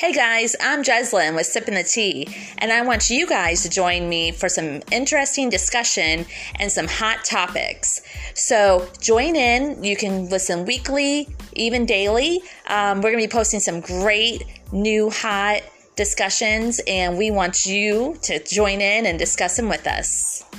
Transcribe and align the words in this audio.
Hey 0.00 0.14
guys, 0.14 0.56
I'm 0.62 0.82
Jeslyn 0.82 1.34
with 1.34 1.44
Sipping 1.44 1.74
the 1.74 1.82
Tea, 1.82 2.26
and 2.56 2.72
I 2.72 2.80
want 2.80 3.10
you 3.10 3.26
guys 3.26 3.62
to 3.64 3.68
join 3.68 4.08
me 4.08 4.32
for 4.32 4.48
some 4.48 4.80
interesting 4.90 5.50
discussion 5.50 6.24
and 6.58 6.72
some 6.72 6.88
hot 6.88 7.22
topics. 7.22 8.00
So 8.32 8.88
join 9.02 9.36
in. 9.36 9.84
You 9.84 9.96
can 9.96 10.30
listen 10.30 10.64
weekly, 10.64 11.28
even 11.52 11.84
daily. 11.84 12.40
Um, 12.66 13.02
we're 13.02 13.10
going 13.10 13.22
to 13.22 13.28
be 13.28 13.30
posting 13.30 13.60
some 13.60 13.82
great 13.82 14.42
new 14.72 15.10
hot 15.10 15.60
discussions, 15.96 16.80
and 16.86 17.18
we 17.18 17.30
want 17.30 17.66
you 17.66 18.16
to 18.22 18.42
join 18.42 18.80
in 18.80 19.04
and 19.04 19.18
discuss 19.18 19.58
them 19.58 19.68
with 19.68 19.86
us. 19.86 20.49